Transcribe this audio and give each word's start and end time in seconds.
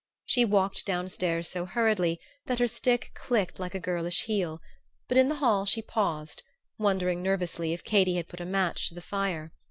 She 0.25 0.45
walked 0.45 0.87
down 0.87 1.09
stairs 1.09 1.47
so 1.47 1.63
hurriedly 1.65 2.19
that 2.47 2.57
her 2.57 2.65
stick 2.67 3.11
clicked 3.13 3.59
like 3.59 3.75
a 3.75 3.79
girlish 3.79 4.23
heel; 4.23 4.59
but 5.07 5.15
in 5.15 5.29
the 5.29 5.35
hall 5.35 5.63
she 5.67 5.83
paused, 5.83 6.41
wondering 6.79 7.21
nervously 7.21 7.71
if 7.71 7.83
Katy 7.83 8.15
had 8.15 8.27
put 8.27 8.41
a 8.41 8.45
match 8.45 8.89
to 8.89 8.95
the 8.95 9.01
fire. 9.01 9.53